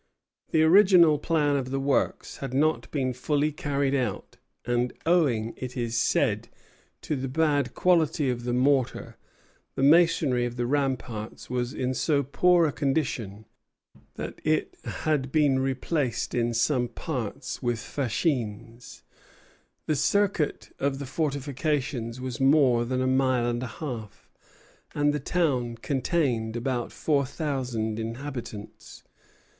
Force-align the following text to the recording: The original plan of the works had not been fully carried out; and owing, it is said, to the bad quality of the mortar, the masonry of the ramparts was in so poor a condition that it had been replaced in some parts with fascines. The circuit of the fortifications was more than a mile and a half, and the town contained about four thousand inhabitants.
The 0.49 0.63
original 0.63 1.19
plan 1.19 1.55
of 1.57 1.69
the 1.69 1.79
works 1.79 2.37
had 2.37 2.55
not 2.55 2.89
been 2.89 3.13
fully 3.13 3.51
carried 3.51 3.93
out; 3.93 4.37
and 4.65 4.93
owing, 5.05 5.53
it 5.57 5.77
is 5.77 5.95
said, 5.95 6.49
to 7.03 7.15
the 7.15 7.27
bad 7.27 7.75
quality 7.75 8.27
of 8.31 8.43
the 8.43 8.51
mortar, 8.53 9.15
the 9.75 9.83
masonry 9.83 10.43
of 10.47 10.55
the 10.55 10.65
ramparts 10.65 11.51
was 11.51 11.71
in 11.75 11.93
so 11.93 12.23
poor 12.23 12.65
a 12.65 12.71
condition 12.71 13.45
that 14.15 14.41
it 14.43 14.75
had 14.83 15.31
been 15.31 15.59
replaced 15.59 16.33
in 16.33 16.55
some 16.55 16.87
parts 16.87 17.61
with 17.61 17.77
fascines. 17.77 19.03
The 19.85 19.95
circuit 19.95 20.71
of 20.79 20.97
the 20.97 21.05
fortifications 21.05 22.19
was 22.19 22.39
more 22.39 22.85
than 22.85 23.03
a 23.03 23.05
mile 23.05 23.47
and 23.47 23.61
a 23.61 23.67
half, 23.67 24.27
and 24.95 25.13
the 25.13 25.19
town 25.19 25.75
contained 25.75 26.55
about 26.55 26.91
four 26.91 27.23
thousand 27.23 27.99
inhabitants. 27.99 29.03